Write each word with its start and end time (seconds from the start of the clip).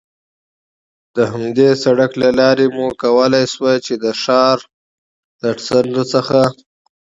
د 1.15 1.17
همدې 1.31 1.69
سړک 1.83 2.11
له 2.23 2.29
لارې 2.39 2.65
مو 2.75 2.85
کولای 3.03 3.45
شوای، 3.53 3.77
چې 3.85 3.93
د 4.03 4.05
ښار 4.21 4.57
له 5.41 5.51
څنډو 5.65 6.03
څخه. 6.13 6.39